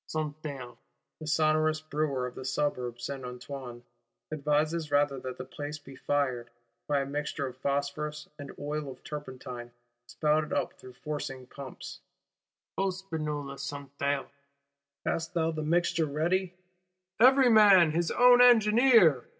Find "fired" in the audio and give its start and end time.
5.95-6.49